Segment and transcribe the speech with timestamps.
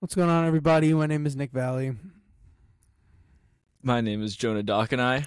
[0.00, 0.92] What's going on, everybody?
[0.92, 1.96] My name is Nick Valley.
[3.82, 5.26] My name is Jonah Doc and I.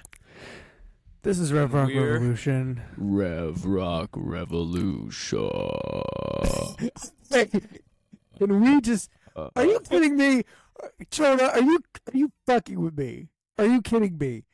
[1.22, 2.80] This is Rev Rock We're- Revolution.
[2.96, 5.50] Rev Rock Revolution.
[8.38, 9.10] Can we just?
[9.36, 10.44] Are you kidding me,
[11.10, 11.44] Jonah?
[11.44, 11.78] Are you
[12.12, 13.28] are you fucking with me?
[13.58, 14.44] Are you kidding me?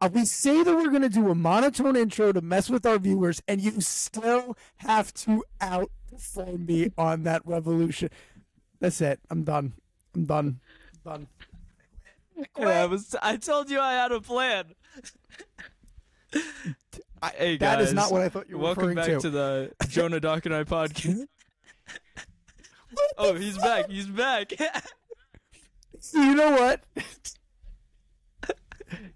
[0.00, 3.40] Uh, We say that we're gonna do a monotone intro to mess with our viewers,
[3.46, 8.08] and you still have to outperform me on that revolution.
[8.82, 9.20] That's it.
[9.30, 9.74] I'm done.
[10.12, 10.58] I'm done.
[11.04, 11.28] done.
[12.58, 13.14] Yeah, I was.
[13.22, 14.64] I told you I had a plan.
[17.36, 18.84] hey That guys, is not what I thought you were going to.
[18.84, 19.30] welcome referring back to.
[19.30, 21.26] the Jonah Doc and I podcast.
[23.18, 23.88] oh, he's back.
[23.88, 24.52] He's back.
[26.12, 26.82] You know what?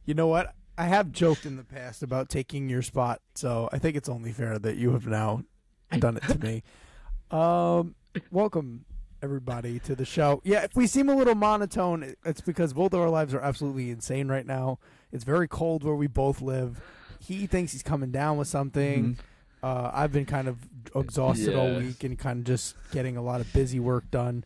[0.04, 0.54] you know what?
[0.78, 4.30] I have joked in the past about taking your spot, so I think it's only
[4.30, 5.42] fair that you have now
[5.98, 6.62] done it to me.
[7.32, 7.96] Um,
[8.30, 8.84] welcome
[9.22, 10.40] everybody to the show.
[10.44, 13.90] Yeah, if we seem a little monotone, it's because both of our lives are absolutely
[13.90, 14.78] insane right now.
[15.12, 16.80] It's very cold where we both live.
[17.20, 19.18] He thinks he's coming down with something.
[19.62, 20.58] Uh, I've been kind of
[20.94, 24.44] exhausted all week and kind of just getting a lot of busy work done.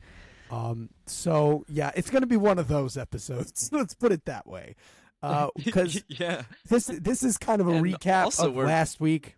[0.51, 3.69] Um, so yeah, it's going to be one of those episodes.
[3.73, 4.77] Let's put it that way.
[5.23, 9.37] Because yeah, this this is kind of a And recap also of we're- last week,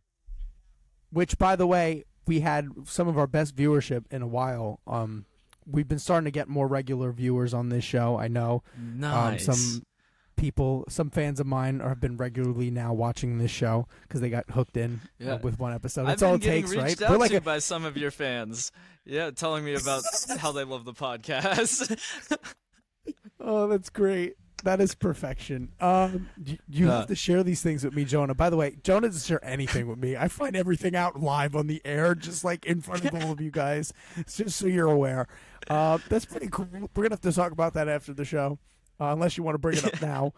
[1.10, 4.80] which by the way we had some of our best viewership in a while.
[4.86, 5.26] Um,
[5.66, 8.18] we've been starting to get more regular viewers on this show.
[8.18, 9.48] I know nice.
[9.48, 9.82] um, some
[10.36, 14.30] people, some fans of mine are, have been regularly now watching this show because they
[14.30, 16.06] got hooked in uh, with one episode.
[16.06, 17.00] That's all it takes, right?
[17.00, 18.72] out We're like a, by some of your fans.
[19.04, 20.04] Yeah, telling me about
[20.38, 21.98] how they love the podcast.
[23.44, 24.36] Oh, that's great.
[24.64, 25.72] That is perfection.
[25.80, 28.34] Um, you, you Uh, have to share these things with me, Jonah.
[28.34, 30.16] By the way, Jonah doesn't share anything with me.
[30.16, 33.40] I find everything out live on the air, just like in front of all of
[33.40, 33.92] you guys,
[34.32, 35.26] just so you're aware.
[35.68, 36.68] Uh, that's pretty cool.
[36.72, 38.58] We're gonna have to talk about that after the show,
[39.00, 40.32] uh, unless you want to bring it up now.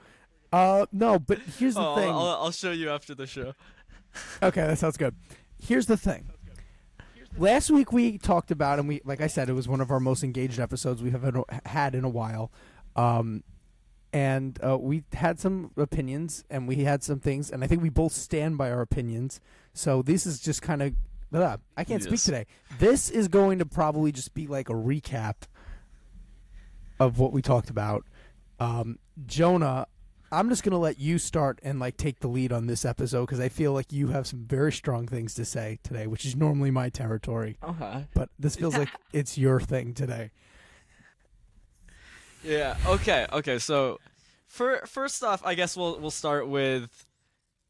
[0.53, 2.09] Uh, no, but here's the oh, thing.
[2.09, 3.55] I'll, I'll, show you after the show.
[4.43, 5.15] Okay, that sounds good.
[5.61, 6.31] Here's the thing.
[7.37, 9.99] Last week we talked about, and we, like I said, it was one of our
[9.99, 12.53] most engaged episodes we have had- had in a while.
[12.95, 13.43] Um,
[14.15, 17.89] and uh, we had some opinions, and we had some things, and I think we
[17.91, 19.41] both stand by our opinions.
[19.73, 20.95] So this is just kind of,
[21.77, 22.47] I can't speak today.
[22.79, 25.35] This is going to probably just be like a recap
[27.01, 28.05] of what we talked about.
[28.61, 29.87] Um, Jonah,
[30.31, 33.41] I'm just gonna let you start and like take the lead on this episode because
[33.41, 36.71] I feel like you have some very strong things to say today, which is normally
[36.71, 38.07] my territory, Okay.
[38.15, 40.31] but this feels like it's your thing today.
[42.45, 42.77] Yeah.
[42.87, 43.27] Okay.
[43.33, 43.59] Okay.
[43.59, 43.99] So,
[44.47, 47.07] for first off, I guess we'll we'll start with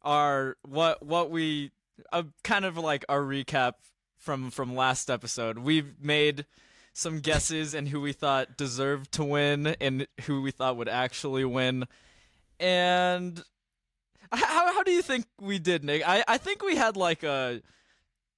[0.03, 1.71] our what what we
[2.13, 3.75] uh, kind of like our recap
[4.19, 5.59] from from last episode.
[5.59, 6.45] We've made
[6.93, 11.45] some guesses and who we thought deserved to win and who we thought would actually
[11.45, 11.87] win.
[12.59, 13.43] And
[14.33, 16.07] how how do you think we did, Nick?
[16.07, 17.63] I I think we had like a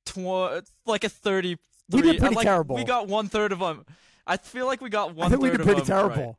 [0.05, 1.57] tw- like a thirty.
[1.91, 2.77] We did pretty like, terrible.
[2.77, 3.87] We got one third of them.
[4.27, 6.15] I feel like we got one I think we did pretty them right.
[6.15, 6.39] terrible.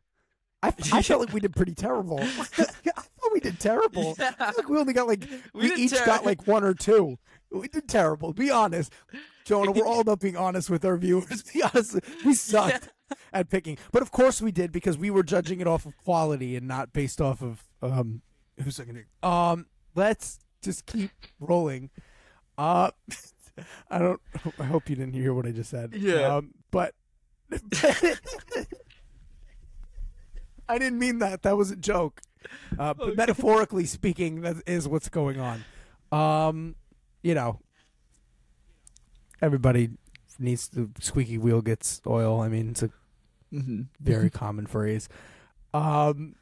[0.63, 2.19] I, I felt like we did pretty terrible.
[2.21, 4.15] I thought we did terrible.
[4.19, 6.73] I feel like we only got like We we, each ter- got like one or
[6.73, 7.19] two.
[7.51, 8.33] We did terrible.
[8.33, 8.91] Be honest,
[9.45, 9.71] Jonah.
[9.71, 11.43] We're all about being honest with our viewers.
[11.43, 11.99] Be honest.
[12.25, 12.89] We sucked
[13.31, 16.55] at picking, but of course we did because we were judging it off of quality
[16.55, 18.21] and not based off of um.
[18.61, 19.27] Who's to?
[19.27, 19.67] Um.
[19.95, 21.91] Let's just keep rolling.
[22.57, 22.91] Uh.
[23.89, 24.21] I don't.
[24.59, 25.93] I hope you didn't hear what I just said.
[25.93, 26.35] Yeah.
[26.35, 26.53] Um.
[26.71, 26.93] But.
[30.69, 31.43] I didn't mean that.
[31.43, 32.21] That was a joke.
[32.77, 33.15] Uh, but Okay.
[33.15, 35.63] metaphorically speaking, that is what's going on.
[36.11, 36.75] Um,
[37.23, 37.59] you know,
[39.41, 39.91] everybody
[40.39, 42.41] needs the squeaky wheel gets oil.
[42.41, 42.89] I mean, it's a
[43.53, 43.83] Mm-hmm.
[44.01, 45.07] very common phrase.
[45.73, 46.35] Um,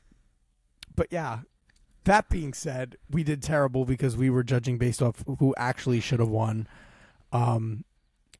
[0.95, 1.41] but yeah,
[2.05, 6.19] that being said, we did terrible because we were judging based off who actually should
[6.19, 6.67] have won.
[7.31, 7.83] Um,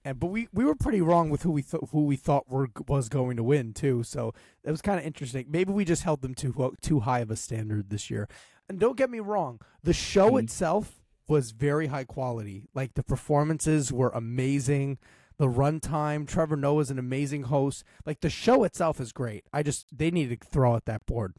[0.06, 2.70] and but we, we were pretty wrong with who we th- who we thought were
[2.88, 4.04] was going to win too.
[4.04, 5.48] So it was kind of interesting.
[5.50, 8.30] Maybe we just held them too too high of a standard this year.
[8.70, 10.44] And don't get me wrong, the show Mhm.
[10.44, 12.70] itself was very high quality.
[12.74, 15.00] Like the performances were amazing.
[15.38, 17.84] The runtime, Trevor Noah is an amazing host.
[18.06, 19.44] Like the show itself is great.
[19.52, 21.34] I just they need to throw out that board.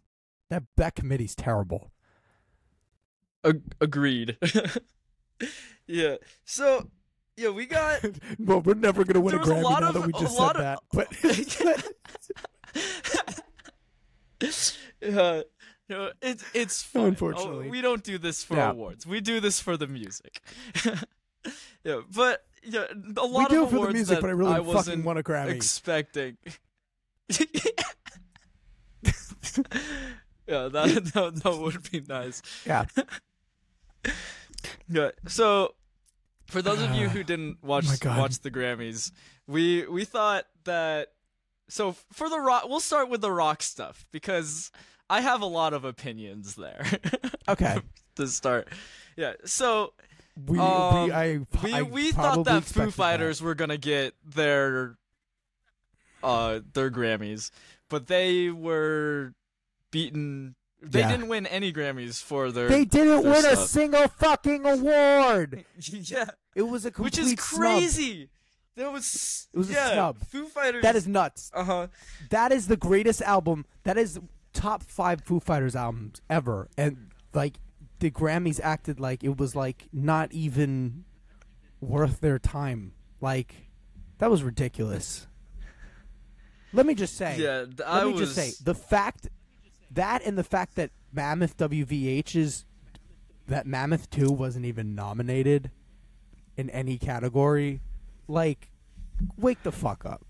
[0.50, 1.92] That that committee's terrible.
[3.44, 4.36] Ag- agreed.
[5.86, 6.16] yeah.
[6.44, 6.90] So,
[7.36, 8.00] yeah, we got.
[8.38, 10.36] well, we're never gonna win a was a Grammy lot now of- that we just
[10.36, 10.78] said of- that.
[14.40, 15.42] But uh,
[15.88, 17.06] no, it's it's fun.
[17.06, 17.66] Unfortunately.
[17.68, 18.70] Oh, we don't do this for Yeah.
[18.70, 19.06] awards.
[19.06, 20.40] We do this for the music.
[21.84, 24.32] yeah, but yeah, a we lot do of for the awards music, that but I
[24.32, 25.50] really I fucking want a Grammy.
[25.54, 26.36] expecting.
[30.46, 32.42] yeah, that, that that would be nice.
[32.66, 32.84] Yeah.
[34.88, 35.10] Yeah.
[35.28, 35.74] So,
[36.48, 39.12] for those of you who didn't watch Oh watch the Grammys,
[39.46, 41.08] we we thought that.
[41.68, 44.70] So for the rock, we'll start with the rock stuff because
[45.10, 46.84] I have a lot of opinions there.
[47.48, 47.78] Okay.
[48.16, 48.68] to start,
[49.16, 49.34] yeah.
[49.44, 49.92] So
[50.46, 54.96] We, Um, we, I, we I we thought that Foo Fighters were gonna get their
[56.24, 57.50] uh their Grammys,
[57.88, 59.32] but they were
[59.92, 60.56] beaten.
[60.82, 61.10] They Yeah.
[61.10, 62.68] didn't win any Grammys for their.
[62.68, 65.64] They didn't their win a single fucking award.
[65.78, 67.60] yeah, It was a complete which is snub.
[67.60, 68.28] crazy.
[68.76, 70.18] That was It was a snub.
[70.26, 70.82] Foo Fighters.
[70.82, 71.50] That is nuts.
[71.54, 71.86] uh huh.
[72.30, 73.64] That is the greatest album.
[73.84, 74.20] That is
[74.52, 76.68] top five Foo Fighters albums ever.
[76.76, 77.58] And like
[78.00, 81.04] the Grammys acted like it was like not even
[81.80, 82.92] worth their time.
[83.22, 83.54] Like
[84.18, 85.26] that was ridiculous.
[86.72, 87.38] Let me just say.
[87.38, 88.20] Yeah, th- Let I me was.
[88.20, 89.28] just say the fact
[89.96, 92.64] that and the fact that Mammoth WVH is
[93.48, 95.70] that Mammoth 2 wasn't even nominated
[96.56, 97.80] in any category.
[98.28, 98.70] Like,
[99.36, 100.24] wake the fuck up.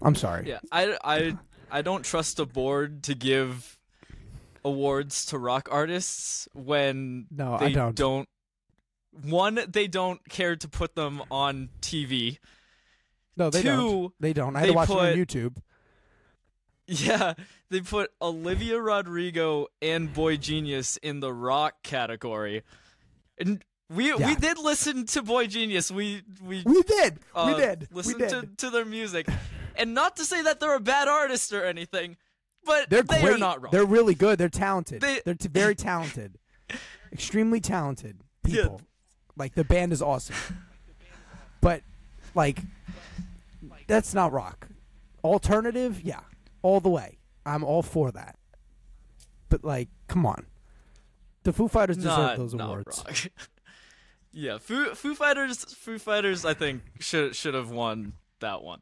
[0.00, 0.48] I'm sorry.
[0.48, 1.36] Yeah, I, I,
[1.70, 3.78] I don't trust a board to give
[4.64, 8.28] awards to rock artists when No, I they don't.
[9.22, 12.38] One, they don't care to put them on TV.
[13.36, 14.14] No, they Two, don't.
[14.20, 14.54] They don't.
[14.56, 15.56] I had to watch it on YouTube.
[16.90, 17.34] Yeah,
[17.68, 22.62] they put Olivia Rodrigo and Boy Genius in the rock category,
[23.38, 24.26] and we Yeah.
[24.28, 25.90] we did listen to Boy Genius.
[25.90, 27.18] We we We did.
[27.34, 27.88] uh, we did.
[27.92, 29.28] listen to to their music,
[29.76, 32.16] and not to say that they're a bad artist or anything,
[32.64, 33.38] but They're they great.
[33.38, 33.70] not wrong.
[33.70, 34.38] They're really good.
[34.38, 35.02] They're talented.
[35.02, 36.38] They- are t- very talented.
[37.12, 38.62] Extremely talented Yeah.
[38.62, 38.80] people.
[39.36, 40.36] Like the band is awesome.
[41.60, 41.82] But
[42.34, 42.60] like
[43.86, 44.68] that's not rock.
[45.22, 46.20] Alternative, yeah.
[46.62, 47.18] All the way.
[47.46, 48.36] I'm all for that.
[49.48, 50.46] But like, come on.
[51.44, 53.28] The Foo Fighters deserve not, those not awards.
[54.32, 58.80] yeah, Foo Foo Fighters Foo Fighters I think should should have won that one.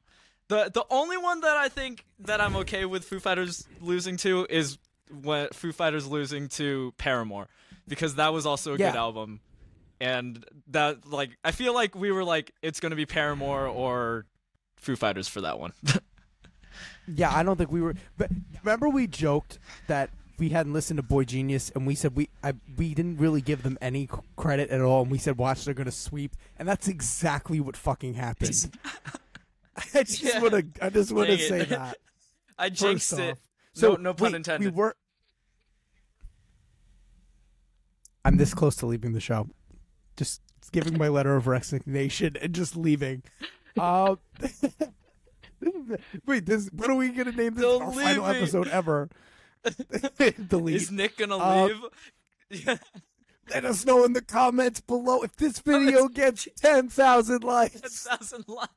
[0.48, 4.46] The the only one that I think that I'm okay with Foo Fighters losing to
[4.50, 4.78] is
[5.22, 7.48] when Foo Fighters losing to Paramore
[7.86, 8.90] because that was also a Yeah.
[8.90, 9.40] good album.
[10.00, 14.26] And that like I feel like we were like it's going to be Paramore or
[14.76, 15.72] Foo Fighters for that one.
[17.14, 17.94] Yeah, I don't think we were.
[18.16, 18.30] But
[18.62, 22.54] remember, we joked that we hadn't listened to Boy Genius, and we said we I,
[22.76, 25.90] we didn't really give them any credit at all, and we said, "Watch, they're gonna
[25.92, 28.70] sweep," and that's exactly what fucking happened.
[29.94, 30.40] I just Yeah.
[30.40, 30.84] want to.
[30.84, 31.48] I just want to it.
[31.48, 31.96] say that.
[32.58, 33.38] I jinxed it.
[33.74, 34.74] So no, no pun wait, intended.
[34.74, 34.96] We were.
[38.24, 39.48] I'm this close to leaving the show.
[40.16, 40.40] Just
[40.72, 43.22] giving my letter of resignation and just leaving.
[43.78, 44.16] Uh,
[46.26, 46.68] wait, this.
[46.72, 47.62] What are we gonna name this?
[47.62, 48.36] Don't Our final me.
[48.36, 49.08] episode ever.
[50.48, 50.76] Delete.
[50.76, 51.68] Is Nick gonna Uh,
[52.50, 52.78] leave?
[53.50, 57.80] Let us know in the comments below if this video gets ten thousand likes.
[57.80, 58.72] 10,000 likes.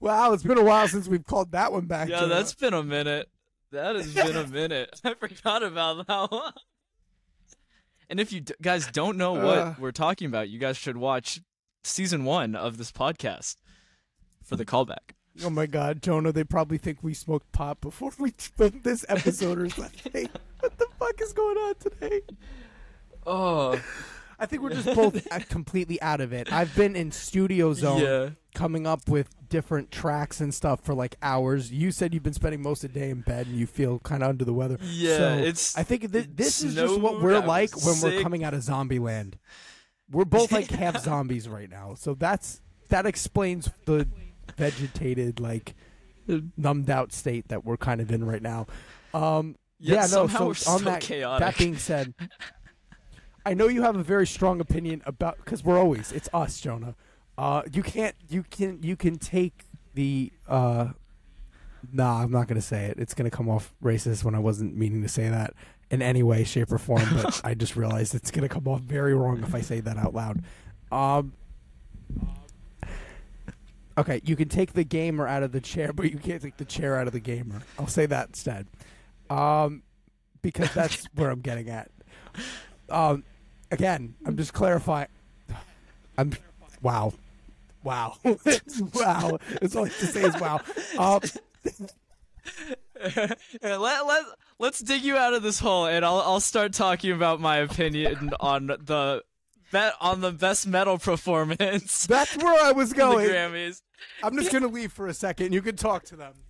[0.00, 2.08] Wow, it's been a while since we've called that one back.
[2.08, 3.28] Yeah, that's been a minute.
[3.72, 5.00] That has been a minute.
[5.04, 6.52] I forgot about that one.
[8.10, 9.74] And if you d- guys don't know what Uh.
[9.78, 11.40] we're talking about, you guys should watch
[11.84, 13.56] season one of this podcast
[14.42, 15.12] for the callback.
[15.42, 19.58] Oh my god, Jonah, they probably think we smoked pot before we filmed this episode
[19.58, 20.28] or something.
[20.60, 22.20] what the fuck is going on today?
[23.26, 23.80] Oh,
[24.38, 26.52] I think we're just both completely out of it.
[26.52, 28.28] I've been in studio zone yeah.
[28.54, 31.72] coming up with different tracks and stuff for like hours.
[31.72, 34.22] You said you've been spending most of the day in bed and you feel kind
[34.22, 34.78] of under the weather.
[34.82, 38.44] Yeah, So, it's- I think th- this is just what we're like when we're coming
[38.44, 39.38] out of zombie land.
[40.14, 41.94] We're both like half zombies right now.
[41.94, 44.08] So that's that explains the
[44.56, 45.74] vegetated like
[46.56, 48.66] numbed out state that we're kind of in right now.
[49.12, 51.44] Um Yet yeah, no, so on that chaotic.
[51.44, 52.14] that being said,
[53.44, 56.94] I know you have a very strong opinion about because we're always it's us, Jonah.
[57.36, 60.90] Uh, you can't you can you can take the uh,
[61.92, 62.22] nah.
[62.22, 62.98] I'm not gonna say it.
[62.98, 65.52] It's gonna come off racist when I wasn't meaning to say that
[65.90, 67.06] in any way, shape, or form.
[67.14, 70.14] But I just realized it's gonna come off very wrong if I say that out
[70.14, 70.42] loud.
[70.90, 71.32] Um.
[73.96, 76.64] Okay, you can take the gamer out of the chair, but you can't take the
[76.64, 77.62] chair out of the gamer.
[77.78, 78.66] I'll say that instead.
[79.30, 79.84] Um,
[80.42, 81.90] because that's where I'm getting at.
[82.88, 83.24] Um,
[83.70, 85.08] again, I'm just clarifying.
[86.18, 86.32] I'm
[86.82, 87.12] wow,
[87.84, 89.38] wow, wow.
[89.60, 90.60] That's all I have to say is wow.
[90.98, 91.20] Um,
[93.62, 94.24] let, let,
[94.58, 98.30] let's dig you out of this hole and I'll, I'll start talking about my opinion
[98.40, 99.22] on the
[99.70, 102.06] bet on the best metal performance.
[102.08, 103.28] That's where I was in the going.
[103.28, 103.82] Grammys.
[104.22, 105.52] I'm just gonna leave for a second.
[105.52, 106.34] You can talk to them.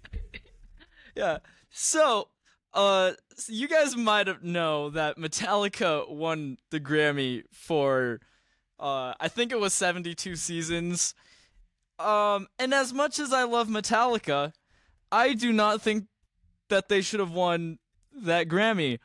[1.17, 1.39] Yeah.
[1.71, 2.27] So,
[2.73, 8.19] uh, so you guys might have know that Metallica won the Grammy for,
[8.81, 11.15] uh, I think it was 72 seasons.
[12.01, 14.53] Um, and as much as I love Metallica,
[15.13, 16.07] I do not think
[16.75, 17.79] that they should have won
[18.25, 18.99] that Grammy.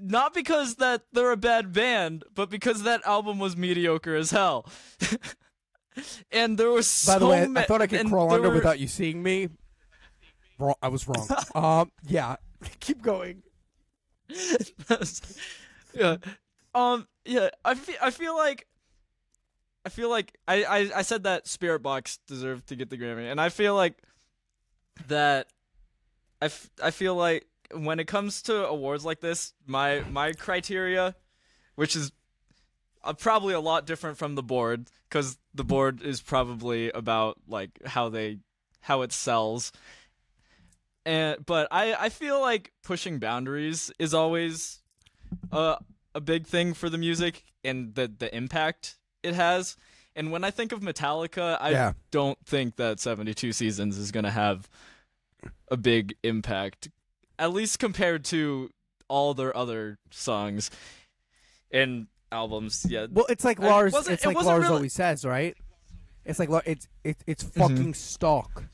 [0.00, 4.64] Not because that they're a bad band, but because that album was mediocre as hell.
[6.30, 8.54] and there was By the so way, ma- I thought I could crawl under were-
[8.54, 9.48] without you seeing me.
[10.60, 10.74] Wrong.
[10.80, 11.28] I was wrong.
[11.56, 12.36] um, yeah.
[12.80, 13.42] Keep going.
[15.94, 16.16] yeah.
[16.74, 17.08] Um.
[17.24, 17.50] Yeah.
[17.64, 17.96] I feel.
[18.00, 18.66] I feel like.
[19.84, 23.40] I feel like I, I I said that Spiritbox deserved to get the Grammy, and
[23.40, 23.94] I feel like
[25.08, 25.48] that.
[26.40, 31.14] I, f- I feel like when it comes to awards like this, my my criteria,
[31.74, 32.12] which is
[33.04, 37.70] uh, probably a lot different from the board, because the board is probably about like
[37.86, 38.38] how they
[38.80, 39.72] how it sells
[41.04, 44.80] and but I I feel like pushing boundaries is always
[45.52, 45.78] a
[46.14, 49.76] a big thing for the music and the the impact it has.
[50.16, 51.92] And when I think of Metallica, I Yeah.
[52.10, 54.68] don't think that 72 Seasons is going to have
[55.70, 56.88] a big impact
[57.38, 58.70] at least compared to
[59.08, 60.70] all their other songs
[61.70, 62.84] and albums.
[62.88, 63.06] Yeah.
[63.10, 63.94] Well, it's like I it Lars.
[63.94, 65.56] It's it like Lars really- always says, right?
[66.24, 67.60] It's like Lar- it's it's it's Mm-hmm.
[67.60, 68.64] fucking stock.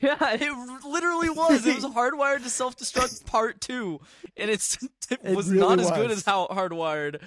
[0.00, 1.66] Yeah, it literally was.
[1.66, 4.00] It was Hardwired to Self Destruct Part 2.
[4.36, 4.78] And it's
[5.10, 7.20] it, It was really not as good as how Hardwired.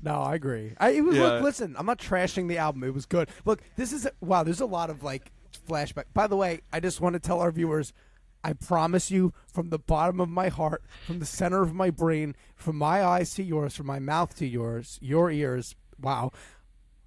[0.00, 0.74] No, I agree.
[0.78, 1.24] I, it was Yeah.
[1.24, 1.42] look.
[1.42, 2.84] Listen, I'm not trashing the album.
[2.84, 3.28] It was good.
[3.44, 4.44] Look, this is wow.
[4.44, 5.30] There's a lot of like
[5.66, 6.04] flashback.
[6.14, 7.92] By the way, I just want to tell our viewers.
[8.44, 12.34] I promise you, from the bottom of my heart, from the center of my brain,
[12.56, 15.76] from my eyes to yours, from my mouth to yours, your ears.
[16.00, 16.32] Wow,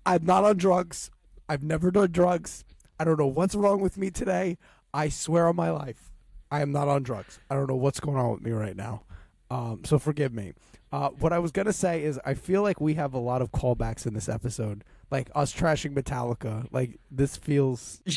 [0.06, 1.12] I'm not on drugs.
[1.50, 2.64] I've never done drugs.
[3.00, 4.58] I don't know what's wrong with me today.
[4.94, 6.14] I swear on my life,
[6.50, 7.40] I am not on drugs.
[7.50, 9.04] I don't know what's going on with me right now.
[9.50, 10.54] Um, so forgive me.
[10.92, 13.52] Uh, what I was gonna say is, I feel like we have a lot of
[13.52, 16.68] callbacks in this episode, like us trashing Metallica.
[16.72, 18.02] Like this feels.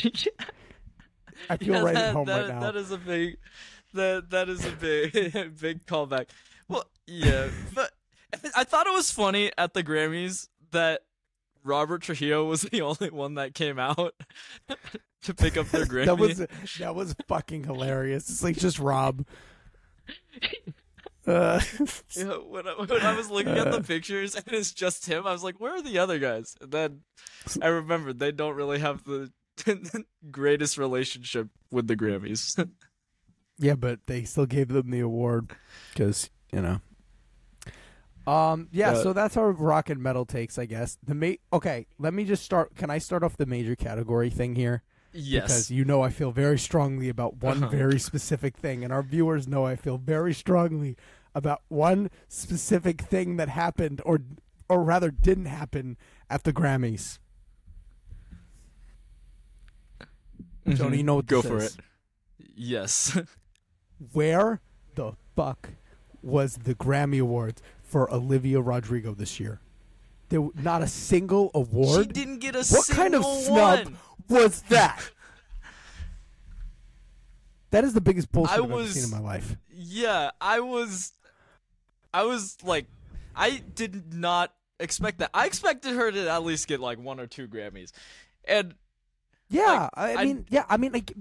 [1.50, 2.60] I feel Yeah, right that, at home that- right now.
[2.60, 3.36] That is a big
[3.94, 5.12] that that is a big
[5.60, 6.26] big callback.
[6.68, 7.90] Well, yeah, but
[8.56, 11.02] I thought it was funny at the Grammys that
[11.64, 14.14] Robert Trujillo was the only one that came out
[15.22, 16.06] to pick up their Grammy.
[16.06, 16.46] that was
[16.78, 18.28] that was fucking hilarious.
[18.30, 19.24] It's like just Rob.
[21.28, 21.60] Uh,
[22.16, 25.32] Yeah, when, I, when I was looking at the pictures and it's just him, I
[25.32, 27.00] was like, "Where are the other guys?" And then
[27.60, 29.30] I remembered they don't really have the
[30.30, 32.56] greatest relationship with the Grammys.
[33.58, 35.50] yeah, but they still gave them the award
[35.92, 36.80] because you know.
[38.26, 38.68] Um.
[38.72, 38.90] Yeah.
[38.92, 40.98] Uh, so that's our rock and metal takes, I guess.
[41.02, 41.86] The ma- Okay.
[41.98, 42.74] Let me just start.
[42.76, 44.82] Can I start off the major category thing here?
[45.14, 45.42] yes.
[45.44, 47.74] because you know I feel very strongly about one Uh-huh.
[47.74, 50.96] very specific thing, and our viewers know I feel very strongly
[51.38, 54.20] about one specific thing that happened, or
[54.68, 55.96] or rather didn't happen
[56.28, 57.18] at the Grammys.
[60.66, 60.74] Mm-hmm.
[60.74, 61.74] Tony, you know what Go for is.
[61.76, 61.80] it.
[62.54, 63.18] Yes.
[64.12, 64.60] Where
[64.94, 65.70] the fuck
[66.22, 69.60] was the Grammy Awards for Olivia Rodrigo this year?
[70.28, 72.06] There not a single award.
[72.06, 73.96] She didn't get a what kind of snub one.
[74.28, 75.00] was that?
[77.70, 79.56] That is the biggest bullshit I I've ever seen in my life.
[79.70, 81.12] Yeah, I was,
[82.12, 82.86] I was like,
[83.36, 85.30] I did not expect that.
[85.34, 87.92] I expected her to at least get like one or two Grammys,
[88.44, 88.74] and
[89.48, 91.12] Yeah, I, I- mean, yeah, I mean, like,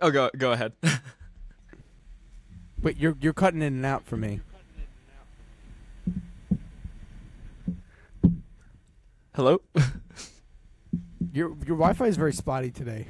[0.00, 0.72] oh, go go ahead.
[2.82, 4.40] wait, you're you're cutting in and out for me.
[9.34, 9.60] Hello.
[11.32, 13.06] Your your Wi-Fi is very spotty today.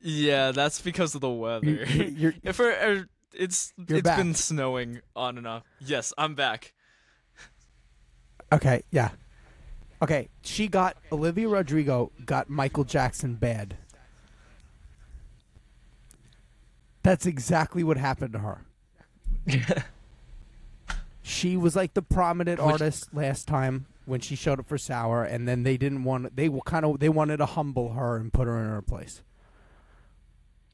[0.00, 1.66] Yeah, that's because of the weather.
[1.66, 5.62] you- you're, if er, er, it's You're it's been snowing on and off.
[5.80, 6.72] Yes, I'm back.
[8.52, 9.10] okay, yeah,
[10.02, 10.28] okay.
[10.42, 13.76] She got Olivia Rodrigo got Michael Jackson bad.
[17.02, 18.64] That's exactly what happened to her.
[21.22, 25.24] she was like the prominent Which- artist last time when she showed up for Sour,
[25.24, 28.32] and then they didn't want they were kind of they wanted to humble her and
[28.32, 29.22] put her in her place.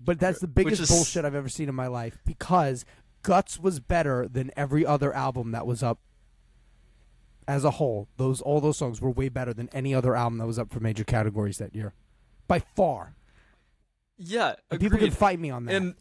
[0.06, 2.84] But that's the biggest is- bullshit I've ever seen in my life because
[3.22, 5.98] Guts was better than every other album that was up
[7.48, 8.08] as a whole.
[8.16, 10.80] Those all those songs were way better than any other album that was up for
[10.80, 11.92] major categories that year,
[12.48, 13.14] by far.
[14.16, 15.74] Yeah, people can fight me on that.
[15.74, 15.94] And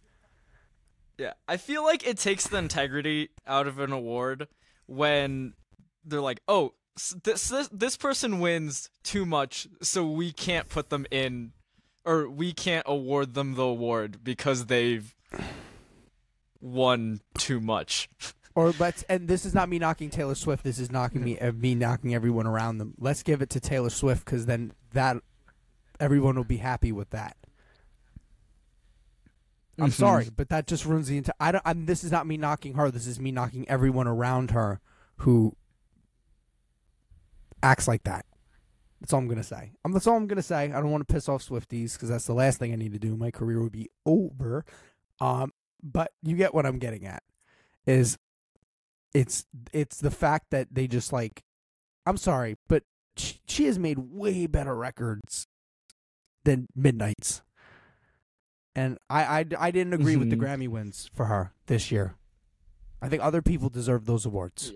[1.17, 4.47] Yeah, I feel like it takes the integrity out of an award
[4.85, 5.53] when
[6.03, 6.73] they're like, "Oh,
[7.23, 11.53] this this, this person wins too much, so we can't put them in,
[12.05, 15.13] or we can't award them the award because they've
[16.61, 18.09] won too much."
[18.57, 20.63] Or let's and this is not me knocking Taylor Swift.
[20.63, 22.93] This is knocking me uh, me knocking everyone around them.
[22.97, 25.17] Let's give it to Taylor Swift because then that
[25.99, 27.35] everyone will be happy with that.
[29.77, 29.93] I'm Mhm.
[29.93, 31.33] sorry, but that just ruins the entire.
[31.37, 31.61] I don't.
[31.65, 32.89] I'm, this is not me knocking her.
[32.89, 34.79] This is me knocking everyone around her
[35.17, 35.57] who
[37.61, 38.25] acts like that.
[39.05, 39.71] That's all I'm gonna say.
[39.85, 40.63] Um, that's all I'm gonna say.
[40.63, 42.97] I don't want to piss off Swifties because that's the last thing I need to
[42.97, 43.15] do.
[43.15, 44.65] My career would be over.
[45.21, 45.51] Um,
[45.83, 47.21] but you get what I'm getting at.
[47.85, 48.17] Is
[49.13, 51.43] it's it's the fact that they just like.
[52.07, 52.81] I'm sorry, but
[53.15, 55.45] she, she has made way better records
[56.43, 57.43] than Midnights.
[58.75, 60.41] And I, I, I didn't agree with the Mhm.
[60.41, 62.15] Grammy wins for her this year.
[63.03, 64.73] I think other people deserve those awards.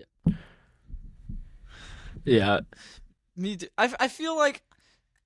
[2.24, 2.60] Yeah.
[3.40, 3.68] Me too.
[3.78, 4.62] I, I feel like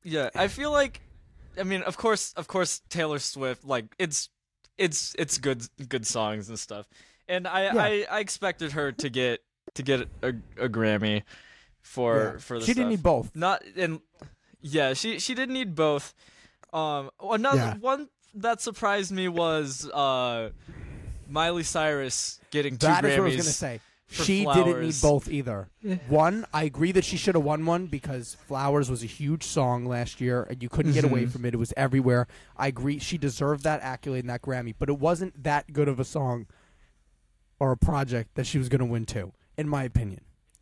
[0.04, 1.00] yeah, I feel like
[1.58, 4.28] I mean, of course, of course Taylor Swift like it's
[4.78, 6.86] it's it's good good songs and stuff.
[7.28, 7.82] And I Yeah.
[7.82, 9.40] I, I expected her to get
[9.74, 10.28] to get a,
[10.58, 11.22] a Grammy
[11.82, 12.38] for Yeah.
[12.38, 12.76] for the she stuff.
[12.76, 13.30] didn't need both.
[13.34, 14.00] Not and
[14.60, 16.14] yeah, she she didn't need both.
[16.72, 17.76] Um another Yeah.
[17.78, 20.50] one that surprised me was uh
[21.28, 23.18] Miley Cyrus getting two That is Grammys.
[23.18, 23.80] what I was gonna say.
[24.08, 25.02] She didn't need Flowers.
[25.02, 25.68] both either.
[26.08, 29.86] One, I agree that she should have won one because Flowers was a huge song
[29.86, 31.30] last year and you couldn't get away Mhm.
[31.32, 31.54] from it.
[31.54, 32.26] It was everywhere.
[32.56, 35.98] I agree she deserved that accolade and that Grammy, but it wasn't that good of
[35.98, 36.46] a song
[37.58, 40.20] or a project that she was gonna win two, in my opinion.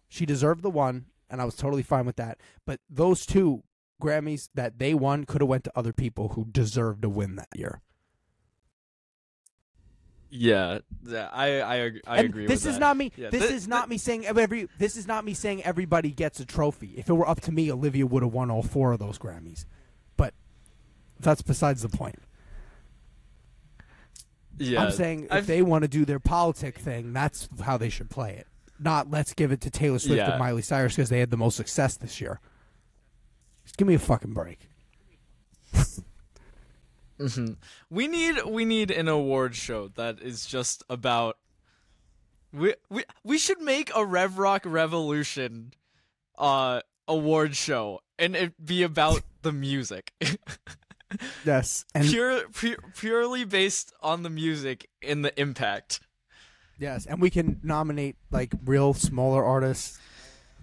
[0.09, 2.39] She deserved the one, and I was totally fine with that.
[2.65, 3.65] But those two
[4.01, 7.49] Grammys that they won could have went to other people who deserved to win that
[7.57, 7.81] year.
[10.35, 11.75] Yeah, yeah, I I
[12.07, 12.81] I and agree this with is that.
[12.81, 13.13] not me.
[13.17, 14.67] Yeah, this thi- is not me saying every.
[14.79, 16.95] This is not me saying everybody gets a trophy.
[16.97, 19.67] If it were up to me, Olivia would have won all four of those Grammys.
[20.17, 20.33] But
[21.21, 22.17] that's besides the point.
[24.59, 27.91] Yeah, I'm saying if I've- they want to do their politic thing, that's how they
[27.91, 28.47] should play it.
[28.79, 30.31] Not let's give it to Taylor Swift Yeah.
[30.31, 32.41] and Miley Cyrus because they had the most success this year.
[33.65, 34.61] Just give me a fucking break.
[37.23, 37.57] Mhm.
[37.91, 41.39] We need we need an award show that is just about.
[42.53, 45.73] We we we should make a Rev Rock Revolution,
[46.37, 50.13] uh, award show, and it be about the music,
[51.45, 56.01] Yes, and pure, pure purely based on the music and the impact.
[56.79, 59.99] yes, and we can nominate like real smaller artists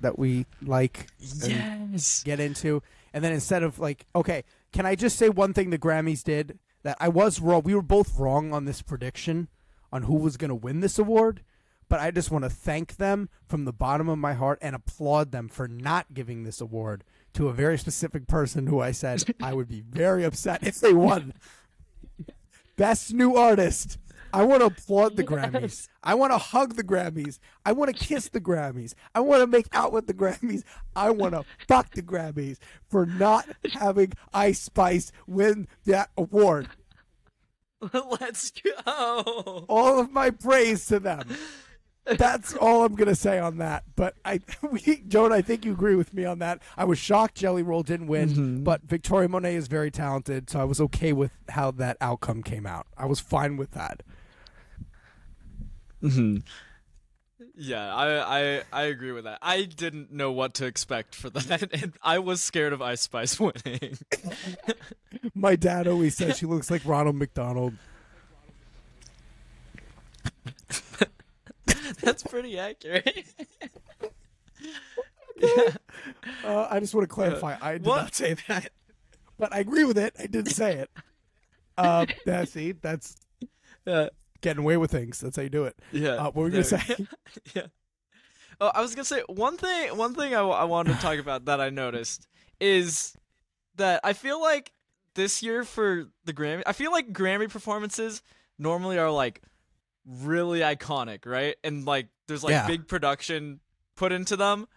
[0.01, 1.07] that we like.
[1.19, 2.23] Yes.
[2.23, 2.81] get into.
[3.13, 6.59] And then instead of like, okay, can I just say one thing the Grammys did
[6.83, 7.63] that I was wrong?
[7.63, 9.47] We were both wrong on this prediction
[9.91, 11.41] on who was going to win this award.
[11.87, 15.31] But I just want to thank them from the bottom of my heart and applaud
[15.31, 17.03] them for not giving this award
[17.33, 20.93] to a very specific person who I said I would be very upset if they
[20.93, 21.33] won.
[22.77, 23.97] Best new artist.
[24.33, 25.87] I want to applaud the Grammys.
[26.03, 27.39] I want to hug the Grammys.
[27.65, 28.93] I want to kiss the Grammys.
[29.15, 30.63] I want to make out with the Grammys.
[30.95, 32.57] I want to fuck the Grammys
[32.89, 36.67] for not having Ice Spice win that award.
[37.93, 39.65] Let's go.
[39.69, 41.27] All of my praise to them.
[42.17, 43.83] That's all I'm gonna say on that.
[43.95, 44.39] But I,
[44.71, 46.61] we, Joan, I think you agree with me on that.
[46.75, 48.63] I was shocked Jelly Roll didn't win, Mhm.
[48.63, 52.65] but Victoria Monet is very talented, so I was okay with how that outcome came
[52.65, 52.87] out.
[52.97, 54.01] I was fine with that.
[56.01, 56.37] Hmm
[57.55, 59.39] Yeah, I, I I agree with that.
[59.41, 63.39] I didn't know what to expect for that, and I was scared of Ice Spice
[63.39, 63.97] winning.
[65.35, 67.73] My dad always says she looks like Ronald McDonald.
[72.01, 73.25] That's pretty accurate.
[76.43, 77.55] Uh, I just want to clarify.
[77.61, 77.95] I did What?
[77.97, 78.71] not say that,
[79.37, 80.13] but I agree with it.
[80.19, 80.89] I didn't say it.
[81.77, 83.15] Uh, yeah, see, that's
[83.85, 84.09] yeah,
[84.41, 85.19] getting away with things.
[85.19, 85.77] That's how you do it.
[85.91, 86.11] yeah.
[86.15, 87.07] Uh, what were you gonna say?
[87.55, 87.67] yeah.
[88.61, 89.95] Oh, I was gonna say one thing.
[89.97, 92.27] One thing I, I wanted to talk about that I noticed
[92.59, 93.15] is
[93.75, 94.73] that I feel like
[95.15, 98.21] this year for the Grammy, I feel like Grammy performances
[98.57, 99.41] normally are like
[100.05, 101.55] really iconic, right?
[101.63, 102.67] And like there's like Yeah.
[102.67, 103.59] big production
[103.95, 104.67] put into them.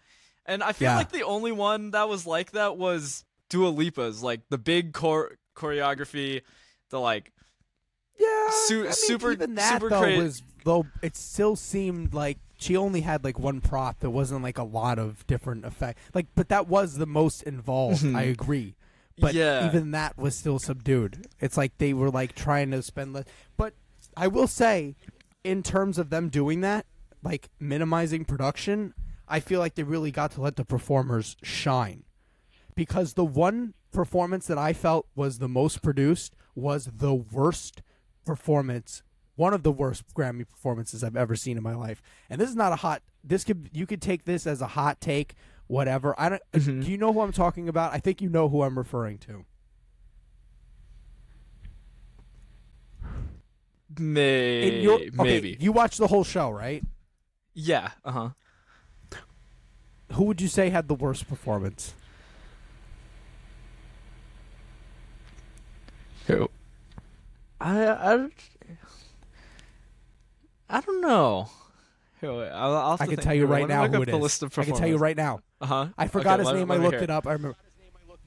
[0.46, 0.96] And I feel Yeah.
[0.96, 5.38] like the only one that was like that was Dua Lipa's, like the big chor-
[5.56, 6.42] choreography,
[6.90, 7.32] the like
[8.18, 12.38] Yeah, Su- I mean, super- Even that super though was though it still seemed like
[12.56, 13.98] she only had like one prop.
[14.00, 15.98] There wasn't like a lot of different effect.
[16.14, 18.02] Like, but that was the most involved.
[18.04, 18.14] Mhm.
[18.16, 18.76] I agree.
[19.18, 19.66] But Yeah.
[19.66, 21.26] even that was still subdued.
[21.40, 23.24] It's like they were like trying to spend less.
[23.56, 23.74] But
[24.16, 24.94] I will say,
[25.42, 26.86] in terms of them doing that,
[27.22, 28.94] like minimizing production,
[29.26, 32.04] I feel like they really got to let the performers shine.
[32.74, 37.82] Because the one performance that I felt was the most produced was the worst
[38.24, 39.02] performance,
[39.36, 42.02] one of the worst Grammy performances I've ever seen in my life.
[42.30, 43.02] And this is not a hot.
[43.24, 45.34] This could you could take this as a hot take,
[45.66, 46.14] whatever.
[46.18, 46.42] I don't.
[46.52, 46.84] Mhm.
[46.84, 47.92] Do you know who I'm talking about?
[47.92, 49.44] I think you know who I'm referring to.
[53.98, 55.56] May- your- okay, maybe.
[55.60, 56.82] you watched the whole show, right?
[57.54, 57.90] Yeah.
[58.04, 58.28] Uh huh.
[60.12, 61.94] Who would you say had the worst performance?
[66.26, 66.48] Who?
[67.62, 68.28] I I
[70.68, 71.48] I don't know.
[72.20, 74.22] Here, wait, I'll, I'll I can tell you right now who it the is.
[74.22, 75.40] list of I can tell you right now.
[75.60, 75.86] Uh huh.
[75.98, 76.68] I forgot his let, name.
[76.68, 77.26] let I looked it up.
[77.26, 77.56] I remember.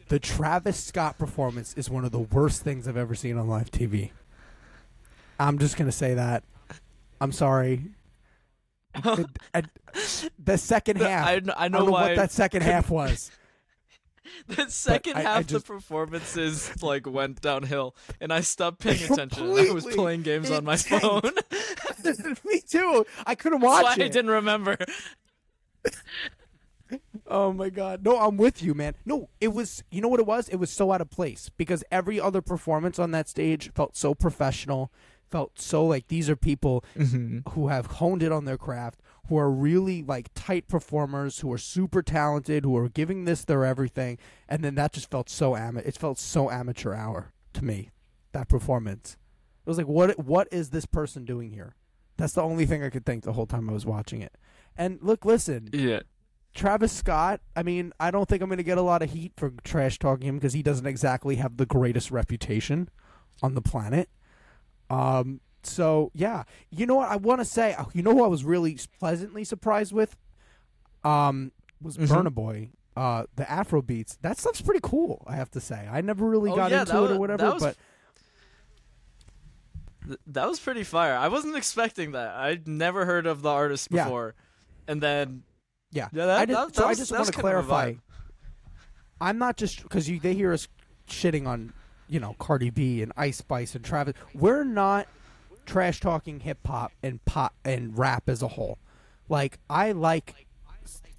[0.07, 3.71] The Travis Scott performance is one of the worst things I've ever seen on live
[3.71, 4.11] TV.
[5.39, 6.43] I'm just gonna say that.
[7.19, 7.81] I'm sorry.
[9.03, 9.63] The, I-
[10.41, 11.27] the second half.
[11.27, 13.29] I, I know don't know what that second half was.
[14.47, 19.03] the second I- I half just- the performances like went downhill, and I stopped paying
[19.11, 19.43] attention.
[19.43, 21.31] I was playing games on my phone.
[22.45, 23.05] Me too.
[23.25, 24.11] I couldn't That's watch why I it.
[24.11, 24.77] didn't remember.
[27.27, 28.05] Oh my god.
[28.05, 28.93] No, I'm with you, man.
[29.05, 30.47] No, it was you know what it was?
[30.49, 34.13] It was so out of place because every other performance on that stage felt so
[34.13, 34.91] professional,
[35.31, 37.49] felt so like these are people mm-hmm.
[37.51, 41.57] who have honed it on their craft, who are really like tight performers, who are
[41.57, 45.81] super talented, who are giving this their everything, and then that just felt so ama-
[45.81, 47.89] it felt so amateur hour to me.
[48.33, 49.17] That performance.
[49.65, 51.75] It was like what what is this person doing here?
[52.17, 54.37] That's the only thing I could think the whole time I was watching it.
[54.77, 56.01] And look, listen, Yeah.
[56.53, 59.33] Travis Scott, I mean, I don't think I'm going to get a lot of heat
[59.35, 62.87] for trash talking him because he doesn't exactly have the greatest reputation
[63.43, 64.09] on the planet.
[64.89, 67.75] Um, so yeah, you know what I want to say?
[67.93, 70.15] You know who I was really pleasantly surprised with?
[71.03, 71.51] Um,
[71.81, 72.07] was Mhm.
[72.07, 72.69] Burna Boy.
[72.95, 74.17] Uh, the Afro beats.
[74.21, 75.23] That stuff's pretty cool.
[75.27, 75.87] I have to say.
[75.91, 77.77] I never really Oh, got yeah, into it was- or whatever, that was but
[80.07, 81.15] Th- that was pretty fire.
[81.15, 82.35] I wasn't expecting that.
[82.35, 84.03] I'd never heard of the artist Yeah.
[84.03, 84.35] before,
[84.87, 85.43] and then
[85.91, 87.67] Yeah, Yeah, that- I just, that- so that I just want to kind of a
[87.67, 87.93] clarify.
[89.21, 90.67] I'm not just because they hear us
[91.07, 91.71] shitting on,
[92.09, 94.13] you know, Cardi B and Ice Spice and Travis.
[94.33, 95.07] We're not
[95.65, 98.79] trash talking hip hop and pop and rap as a whole.
[99.29, 100.47] Like I like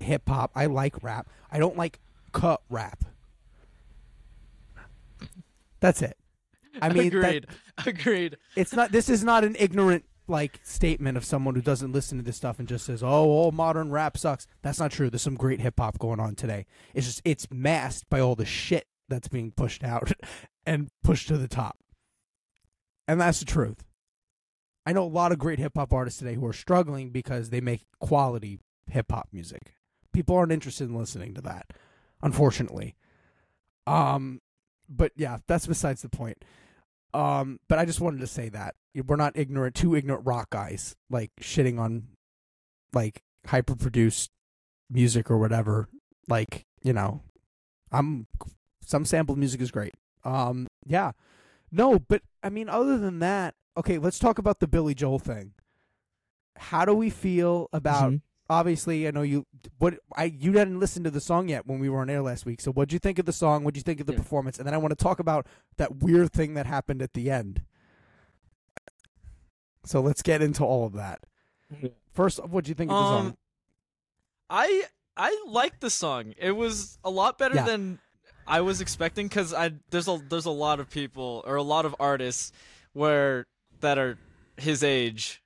[0.00, 0.50] hip hop.
[0.54, 1.28] I like rap.
[1.50, 1.98] I don't like
[2.32, 3.04] cut rap.
[5.80, 6.16] That's it.
[6.80, 7.46] I mean, that- agreed,
[7.86, 8.36] agreed.
[8.54, 8.92] it's not.
[8.92, 12.58] This is not an ignorant like statement of someone who doesn't listen to this stuff
[12.58, 15.08] and just says, "Oh, all modern rap sucks." That's not true.
[15.08, 16.66] There's some great hip hop going on today.
[16.94, 20.12] It's just it's masked by all the shit that's being pushed out
[20.66, 21.78] and pushed to the top,
[23.08, 23.82] and that's the truth.
[24.86, 27.60] I know a lot of great hip hop artists today who are struggling because they
[27.60, 29.74] make quality hip hop music.
[30.12, 31.72] People aren't interested in listening to that,
[32.22, 32.94] unfortunately.
[33.86, 34.40] Um,
[34.88, 36.44] but yeah, that's besides the point.
[37.12, 40.94] Um, but I just wanted to say that we're not ignorant, two ignorant rock guys
[41.10, 42.08] like shitting on
[42.92, 44.30] like hyper produced
[44.88, 45.88] music or whatever.
[46.28, 47.22] Like you know,
[47.90, 48.26] I'm
[48.84, 49.94] some sampled music is great.
[50.24, 51.12] Um, yeah,
[51.72, 55.52] no, but I mean, other than that, okay, let's talk about the Billy Joel thing.
[56.56, 58.12] How do we feel about?
[58.12, 58.20] Mhm.
[58.48, 59.44] Obviously, I know you.
[59.78, 62.46] What I you didn't listen to the song yet when we were on air last
[62.46, 62.60] week.
[62.60, 63.64] So, what'd you think of the song?
[63.64, 64.18] What'd you think of the Yeah.
[64.18, 64.58] performance?
[64.58, 65.46] And then I want to talk about
[65.78, 67.62] that weird thing that happened at the end.
[69.84, 71.20] So let's get into all of that.
[72.12, 73.36] First, what'd you think of the Um, song?
[74.50, 74.84] I
[75.16, 76.34] I liked the song.
[76.36, 77.64] It was a lot better Yeah.
[77.64, 77.98] than
[78.46, 81.84] I was expecting because I there's a there's a lot of people or a lot
[81.84, 82.52] of artists
[82.92, 83.46] where
[83.86, 84.18] that are
[84.56, 85.42] his age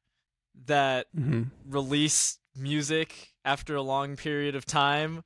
[0.67, 1.43] that Mm-hmm.
[1.69, 5.23] release music after a long period of time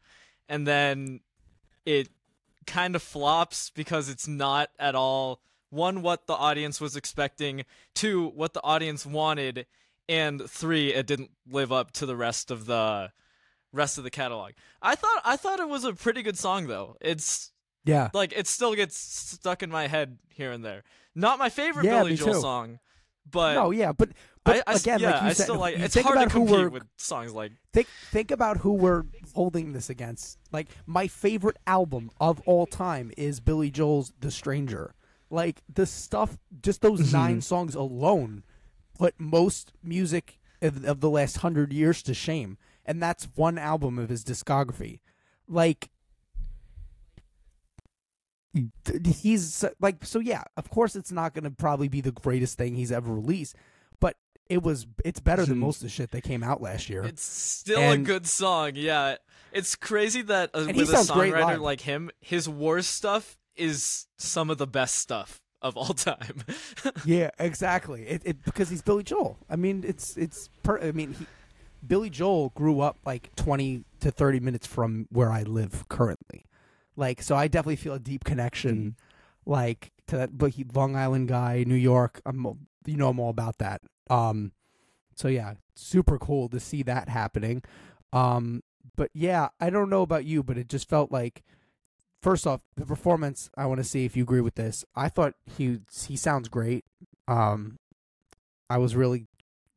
[0.49, 1.21] and then
[1.87, 2.09] it
[2.67, 8.29] kind of flops because it's not at all one what the audience was expecting two
[8.35, 9.67] what the audience wanted
[10.09, 13.11] and three it didn't live up to the rest of the
[13.73, 16.97] rest of the catalog i thought i thought it was a pretty good song though
[17.01, 17.53] it's
[17.85, 20.83] Yeah, like it still gets stuck in my head here and there
[21.15, 22.41] not my favorite Yeah, billy joel too.
[22.41, 22.79] song
[23.31, 24.11] but no, yeah, but
[24.45, 26.19] but I, I, again, yeah, like you I said, still like you it's think hard
[26.19, 29.89] about to who compete we're with songs like think think about who we're holding this
[29.91, 30.39] against.
[30.53, 34.95] Like my favorite album of all time is Billy Joel's "The Stranger."
[35.31, 37.13] Like the stuff, just those Mhm.
[37.13, 38.45] nine songs alone,
[38.99, 43.99] put most music of, of the last hundred years to shame, and that's one album
[43.99, 45.01] of his discography.
[45.49, 45.91] Like th-
[49.21, 52.75] he's like so yeah of course it's not going to probably be the greatest thing
[52.75, 53.57] he's ever released
[54.01, 54.17] but
[54.49, 55.61] it was it's better than Mhm.
[55.61, 57.03] most of the shit that came out last year.
[57.03, 58.73] It's still And- a good song.
[58.75, 59.17] Yeah,
[59.53, 64.59] it's crazy that uh, with a songwriter like him, his worst stuff is some of
[64.59, 66.43] the best stuff of all time.
[67.07, 68.03] yeah, exactly.
[68.07, 69.39] It, it because he's Billy Joel.
[69.49, 71.27] I mean, it's it's per, I mean, he,
[71.87, 76.45] Billy Joel grew up like 20 to 30 minutes from where I live currently.
[76.97, 78.97] Like so I definitely feel a deep connection
[79.47, 82.21] like to that but he Long Island guy, New York.
[82.25, 82.45] I'm
[82.87, 83.83] you know I'm all about that.
[84.11, 84.53] Um
[85.15, 87.63] so yeah, super cool to see that happening.
[88.13, 88.63] Um
[88.97, 91.43] but yeah, I don't know about you, but it just felt like
[92.23, 94.85] first off, the performance, I want to see if you agree with this.
[94.95, 96.85] I thought he he sounds great.
[97.29, 97.79] Um
[98.71, 99.27] I was really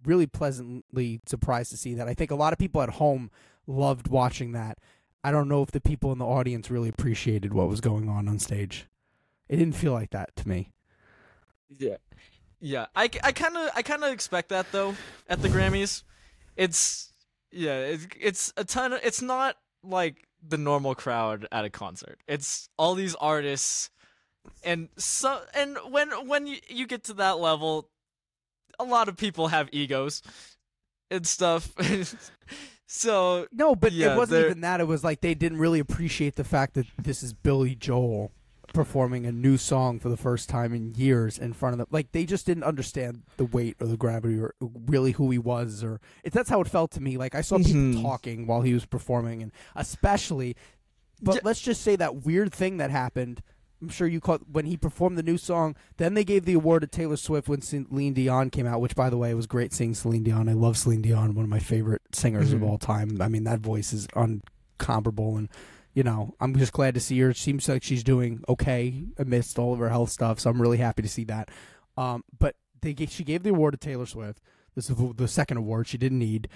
[0.05, 2.07] really pleasantly surprised to see that.
[2.07, 3.31] I think a lot of people at home
[3.65, 4.77] loved watching that.
[5.27, 8.29] I don't know if the people in the audience really appreciated what was going on
[8.29, 8.87] on stage.
[9.49, 10.71] It didn't feel like that to me.
[11.77, 11.97] Yeah,
[12.61, 12.85] yeah.
[12.95, 14.95] I kind of I kind of expect that though
[15.27, 16.03] at the Grammys.
[16.55, 17.11] It's
[17.51, 17.77] yeah.
[17.79, 18.93] It's it's a ton.
[18.93, 22.19] Of, it's not like the normal crowd at a concert.
[22.25, 23.89] It's all these artists,
[24.63, 27.89] and so and when when you, you get to that level,
[28.79, 30.21] a lot of people have egos
[31.11, 31.73] and stuff.
[32.87, 34.79] so No, but Yeah, it wasn't even that.
[34.81, 38.31] It was like they didn't really appreciate the fact that this is Billy Joel
[38.73, 41.87] performing a new song for the first time in years in front of them.
[41.89, 45.83] Like they just didn't understand the weight or the gravity or really who he was
[45.83, 47.17] or it, that's how it felt to me.
[47.17, 48.01] Like I saw people Mhm.
[48.01, 50.55] talking while he was performing and especially
[51.21, 51.41] but Yeah.
[51.45, 53.41] let's just say that weird thing that happened
[53.81, 55.75] I'm sure you caught when he performed the new song.
[55.97, 59.09] Then they gave the award to Taylor Swift when Celine Dion came out, which, by
[59.09, 60.49] the way, was great seeing Celine Dion.
[60.49, 62.67] I love Celine Dion, one of my favorite singers of Mhm.
[62.69, 63.21] all time.
[63.21, 64.07] I mean, that voice is
[64.79, 65.49] uncomparable, and
[65.93, 67.31] you know, I'm just glad to see her.
[67.31, 70.77] It seems like she's doing okay amidst all of her health stuff, so I'm really
[70.77, 71.49] happy to see that.
[71.97, 74.39] Um, but they she gave the award to Taylor Swift.
[74.75, 76.49] This is the second award she didn't need.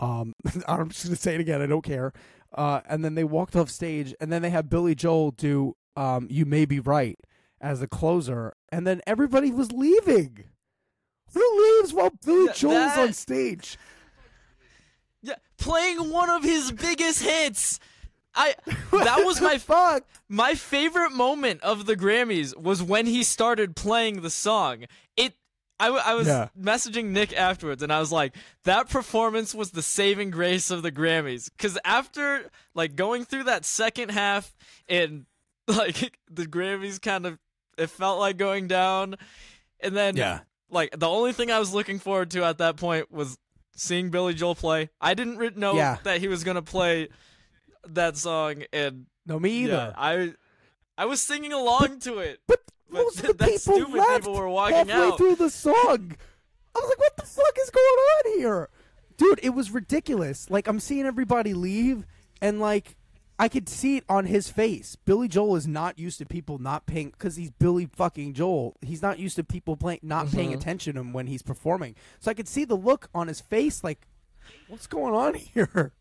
[0.00, 0.34] Um,
[0.68, 1.62] I'm just gonna say it again.
[1.62, 2.12] I don't care.
[2.52, 6.26] Uh, and then they walked off stage, and then they had Billy Joel do um,
[6.30, 7.18] "You May Be Right"
[7.60, 10.44] as a closer, and then everybody was leaving.
[11.34, 13.76] Who leaves while Billy Yeah, Joel's that- on stage?
[15.22, 17.78] yeah, playing one of his biggest hits.
[18.34, 18.54] I
[18.92, 20.04] that was my fuck.
[20.28, 24.84] My favorite moment of the Grammys was when he started playing the song.
[25.16, 25.34] It
[25.80, 26.48] I, I was Yeah.
[26.60, 28.34] messaging Nick afterwards and I was like
[28.64, 33.64] that performance was the saving grace of the Grammys cuz after like going through that
[33.64, 34.54] second half
[34.88, 35.26] and
[35.76, 37.38] like the Grammys kind of
[37.76, 39.14] it felt like going down
[39.80, 40.40] and then Yeah.
[40.70, 43.38] like the only thing I was looking forward to at that point was
[43.76, 44.90] seeing Billy Joel play.
[45.00, 45.98] I didn't know Yeah.
[46.02, 47.08] that he was going to play
[47.86, 49.72] that song and No, me either.
[49.72, 50.34] yeah, I
[50.96, 52.40] I was singing along to it.
[52.48, 55.16] But But most of the that people stupid left people were walking halfway out.
[55.18, 56.16] through the song.
[56.74, 58.68] I was like, "What the fuck is going on here,
[59.16, 60.50] dude?" It was ridiculous.
[60.50, 62.04] Like I'm seeing everybody leave,
[62.42, 62.96] and like
[63.38, 64.96] I could see it on his face.
[64.96, 68.76] Billy Joel is not used to people not paying because he's Billy fucking Joel.
[68.82, 70.54] He's not used to people playing not paying Mhm.
[70.54, 71.94] attention to him when he's performing.
[72.18, 74.08] So I could see the look on his face, like,
[74.66, 75.92] "What's going on here?"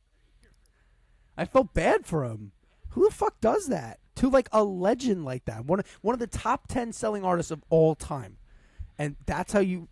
[1.37, 2.53] I felt bad for him.
[2.89, 5.65] Who the fuck does that to like a legend like that?
[5.65, 8.37] One one of the top ten selling artists of all time,
[8.97, 9.89] and that's how you.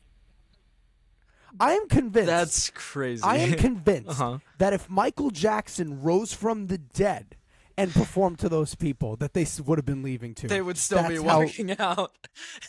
[1.60, 2.28] I am convinced.
[2.28, 3.24] That's crazy.
[3.24, 4.40] I am convinced Uh-huh.
[4.58, 7.36] that if Michael Jackson rose from the dead
[7.78, 10.48] and performed to those people, that they would have been leaving too.
[10.48, 12.12] they would still be That's how- walking out.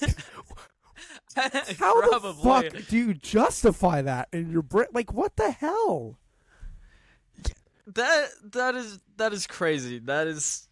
[1.37, 2.31] How Probably.
[2.31, 2.35] the
[2.81, 4.87] fuck do you justify that in your brain?
[4.95, 6.19] Like, what the hell?
[7.87, 9.99] That that is that is crazy.
[9.99, 10.66] That is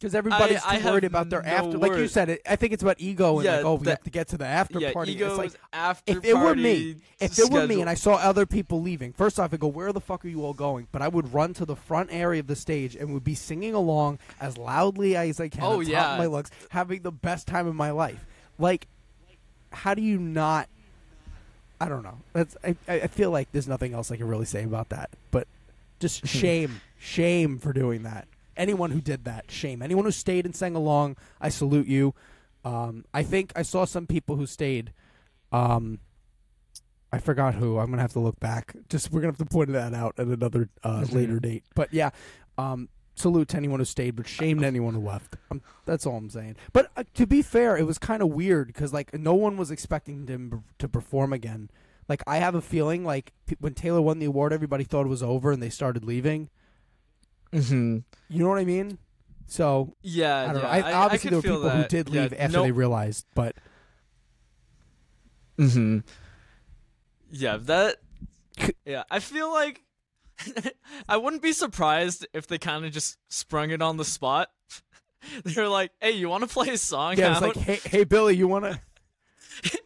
[0.00, 1.76] Because everybody's I too have worried about their no after.
[1.76, 3.90] Like you said, it, I think it's about ego and Yeah, like, oh, we that-
[3.90, 4.92] have to get to the after yeah.
[4.94, 5.12] party.
[5.12, 8.14] Egos it's like after if it were me, if it were me, and I saw
[8.14, 11.02] other people leaving, first off, I go, "Where the fuck are you all going?" But
[11.02, 14.20] I would run to the front area of the stage and would be singing along
[14.40, 16.16] as loudly as I can, Oh, at the top yeah.
[16.16, 18.24] my looks, having the best time of my life.
[18.58, 18.86] Like,
[19.70, 20.70] how do you not?
[21.78, 22.16] I don't know.
[22.32, 25.10] That's I, I I feel like there's nothing else I can really say about that.
[25.30, 25.46] But
[25.98, 28.26] just shame, shame for doing that.
[28.60, 29.80] Anyone who did that, shame.
[29.80, 32.14] Anyone who stayed and sang along, I salute you.
[32.62, 34.92] Um, I think I saw some people who stayed.
[35.50, 35.98] Um,
[37.10, 37.78] I forgot who.
[37.78, 38.76] I'm gonna have to look back.
[38.90, 41.64] Just we're gonna have to point that out at another uh, later date.
[41.74, 42.10] But yeah,
[42.58, 45.36] um, salute to anyone who stayed, but shame to anyone who left.
[45.50, 46.56] Um, that's all I'm saying.
[46.74, 49.70] But uh, to be fair, it was kind of weird because like no one was
[49.70, 51.70] expecting him to perform again.
[52.10, 55.08] Like I have a feeling like p- when Taylor won the award, everybody thought it
[55.10, 56.50] was over and they started leaving.
[57.52, 58.04] Mhm.
[58.28, 58.98] You know what I mean?
[59.46, 60.62] So Yeah, I don't yeah.
[60.62, 60.68] know.
[60.68, 61.88] I, obviously, could there were feel people who that.
[61.88, 63.56] did Yeah, leave after no- they realized, but
[65.58, 66.04] Mhm.
[67.30, 67.96] Yeah, that.
[68.84, 69.82] Yeah, I feel like
[71.08, 74.50] I wouldn't be surprised if they kind of just sprung it on the spot.
[75.44, 78.36] They're like, "Hey, you want to play a song?" Yeah, it's like, hey, hey, Billy,
[78.36, 78.80] you want to?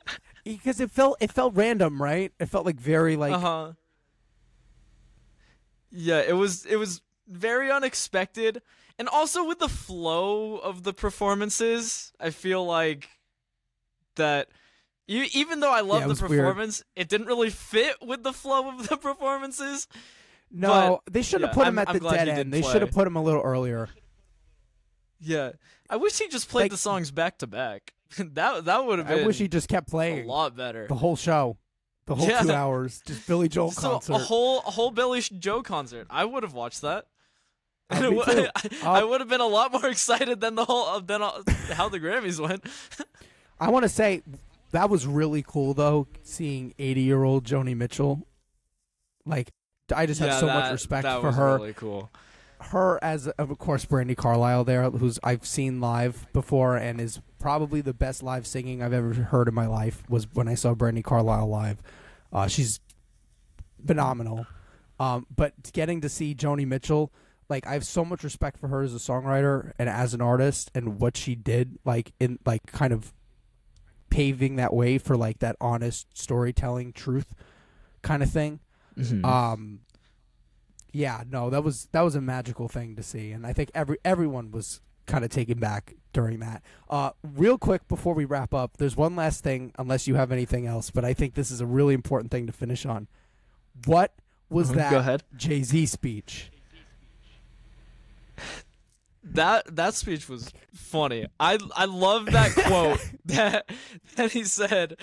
[0.44, 2.30] Because it felt it felt random, right?
[2.38, 3.72] It felt like very like uh huh.
[5.90, 8.62] Yeah, it was it was very unexpected,
[8.98, 13.08] and also with the flow of the performances, I feel like
[14.16, 14.48] that.
[15.06, 16.40] You, even though I love Yeah, the was weird.
[16.44, 19.86] performance, it didn't really fit with the flow of the performances.
[20.50, 21.00] no.
[21.10, 22.52] they should have yeah, put him I'm- at the dead end.
[22.54, 23.88] They should have put him a little earlier.
[25.20, 25.52] Yeah,
[25.90, 27.92] I wish he just played Like- the songs back to back.
[28.18, 30.86] That that would have been I wish he just kept playing a lot better.
[30.86, 31.58] the whole show,
[32.06, 32.42] the whole Yeah.
[32.42, 34.12] two hours, just Billy Joel So concert.
[34.14, 36.06] a whole a whole Billy Joe concert.
[36.10, 37.06] I would have watched that.
[37.90, 38.70] Uh, I.
[38.82, 41.42] I Uh, would have been a lot more excited than the whole than all,
[41.72, 42.64] how the Grammys went.
[43.60, 44.22] I want to say
[44.72, 48.26] that was really cool though, seeing 80 year old Joni Mitchell.
[49.26, 49.50] Like,
[49.94, 51.56] I just have Yeah, so much respect that for was her.
[51.56, 52.10] Really cool.
[52.60, 57.80] her as of course Brandi Carlile there, who's I've seen live before and is probably
[57.82, 60.02] the best live singing I've ever heard in my life.
[60.08, 61.82] Was when I saw Brandi Carlile live.
[62.32, 62.80] Uh, she's
[63.86, 64.46] phenomenal.
[64.98, 67.12] Um, but getting to see Joni Mitchell,
[67.54, 70.70] like I have so much respect for her as a songwriter and as an artist
[70.74, 73.12] and what she did, like in like kind of
[74.10, 77.34] paving that way for like that honest storytelling, truth
[78.02, 78.60] kind of thing.
[79.24, 79.80] Um,
[80.92, 83.98] yeah, no, that was that was a magical thing to see, and I think every
[84.04, 86.62] everyone was kind of taken back during that.
[86.88, 90.66] Uh, real quick before we wrap up, there's one last thing, unless you have anything
[90.66, 93.06] else, but I think this is a really important thing to finish on.
[93.86, 94.14] What
[94.48, 94.90] was Mhm, that.
[95.36, 96.50] Jay Z speech?
[99.22, 101.26] That that speech was funny.
[101.40, 103.70] I I love that quote that
[104.16, 104.96] that he said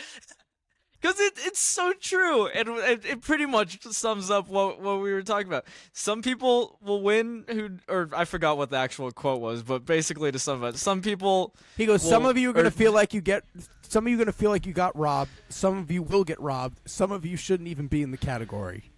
[1.02, 5.12] because it it's so true and it, it pretty much sums up what what we
[5.12, 5.66] were talking about.
[5.94, 10.32] Some people will win who or I forgot what the actual quote was, but basically
[10.32, 13.16] to sum it, some people He goes, "Some of you are going to feel like
[13.16, 13.44] you get,
[13.82, 15.32] some of you are going to feel like you got robbed.
[15.50, 16.80] Some of you will get robbed.
[16.86, 18.92] Some of you shouldn't even be in the category."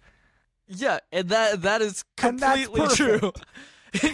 [0.68, 3.32] yeah, and that that is completely true.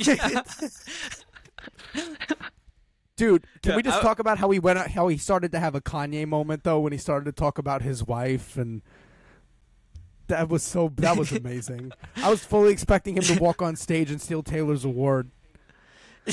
[3.17, 5.53] Dude, can Yeah, we just I- talk about how he went out, how he started
[5.53, 8.81] to have a Kanye moment though when he started to talk about his wife and
[10.29, 11.93] that was so that was amazing.
[12.17, 15.31] I was fully expecting him to walk on stage and steal Taylor's award.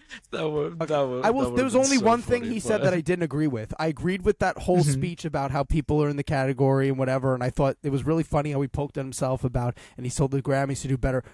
[0.30, 1.40] that would that would I will.
[1.42, 3.72] would've There was only so one thing funny, he said that I didn't agree with.
[3.78, 4.92] I agreed with that whole Mhm.
[4.92, 8.04] speech about how people are in the category and whatever, and I thought it was
[8.04, 10.96] really funny how he poked at himself about and he told the Grammys to do
[10.96, 11.24] better.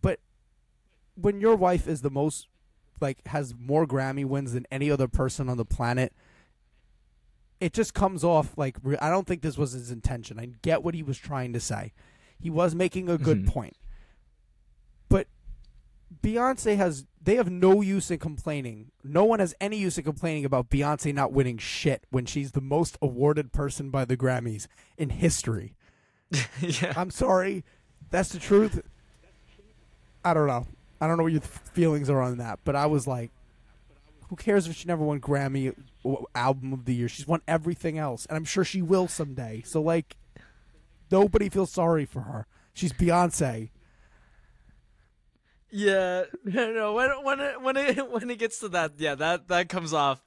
[0.00, 0.20] But
[1.14, 2.48] when your wife is the most
[3.00, 6.12] like has more Grammy wins than any other person on the planet,
[7.60, 10.38] it just comes off like I don't think this was his intention.
[10.38, 11.92] I get what he was trying to say.
[12.38, 13.48] He was making a good Mhm.
[13.48, 13.76] point.
[15.08, 15.28] But
[16.22, 18.90] Beyonce has they have no use in complaining.
[19.04, 22.60] No one has any use in complaining about Beyonce not winning shit when she's the
[22.60, 25.74] most awarded person by the Grammys in history.
[26.60, 26.92] yeah.
[26.96, 27.64] I'm sorry.
[28.10, 28.82] That's the truth.
[30.24, 30.66] I don't know.
[31.00, 33.30] I don't know what your feelings are on that, but I was like
[34.32, 35.74] who cares if she never won Grammy
[36.06, 37.06] uh, album of the year?
[37.06, 39.60] She's won everything else, and I'm sure she will someday.
[39.66, 40.16] So like
[41.10, 42.46] nobody feels sorry for her.
[42.72, 43.68] She's Beyonce.
[45.74, 46.92] Yeah, no.
[46.94, 50.22] When when it, when it when it gets to that, yeah, that that comes off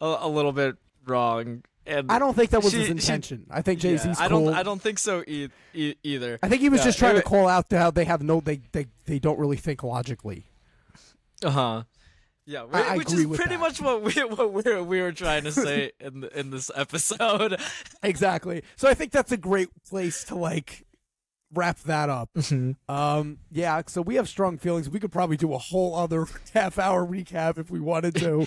[0.00, 0.76] a, a little bit
[1.06, 1.64] wrong.
[1.84, 3.46] And I don't think that was She- his she- intention.
[3.50, 4.44] I think Jay Z's I cool.
[4.44, 6.38] don't I don't think so e- e- either.
[6.42, 8.60] I think he was Yeah, just trying to call out how they have no they
[8.72, 10.44] they, they don't really think logically.
[11.44, 11.82] Uh huh.
[12.44, 13.60] Yeah, I- I which agree is pretty that.
[13.60, 16.70] much what we what we were, we were trying to say in the, in this
[16.74, 17.58] episode.
[18.02, 18.62] Exactly.
[18.76, 20.84] So I think that's a great place to like
[21.54, 22.30] wrap that up.
[22.88, 24.88] Um yeah, so we have strong feelings.
[24.90, 28.46] We could probably do a whole other half hour recap if we wanted to.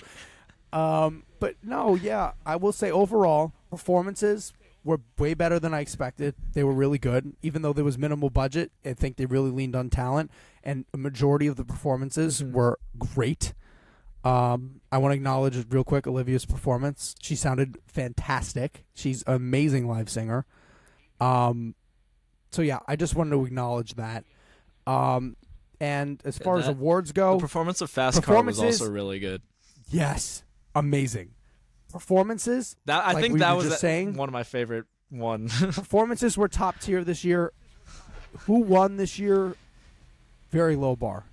[0.78, 4.54] um but no, yeah, I will say overall performances
[4.84, 6.36] were way better than I expected.
[6.54, 8.72] They were really good even though there was minimal budget.
[8.86, 10.32] I think they really leaned on talent
[10.64, 12.52] and a majority of the performances Mhm.
[12.52, 13.54] were great.
[14.24, 17.14] Um, I want to acknowledge real quick Olivia's performance.
[17.22, 18.84] She sounded fantastic.
[18.96, 20.48] She's an amazing live singer.
[21.22, 21.76] Um,
[22.56, 24.24] so yeah, I just wanted to acknowledge that.
[24.88, 25.36] Um,
[25.80, 28.92] and as far as that- awards The go, performance of Fast Car was Performances- also
[28.94, 29.42] really good.
[29.90, 30.44] yes,
[30.74, 31.32] amazing
[31.92, 32.76] performances.
[32.86, 34.16] That I Like think we that were was just saying?
[34.16, 35.48] one of my favorite one.
[35.50, 37.52] performances were top tier this year.
[38.48, 39.56] Who won this year?
[40.52, 41.24] Very low bar.